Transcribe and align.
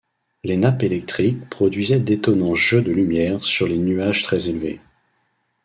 Les 0.43 0.57
nappes 0.57 0.81
électriques 0.81 1.47
produisaient 1.51 1.99
d’étonnants 1.99 2.55
jeux 2.55 2.81
de 2.81 2.91
lumière 2.91 3.43
sur 3.43 3.67
les 3.67 3.77
nuages 3.77 4.23
très-élevés. 4.23 4.81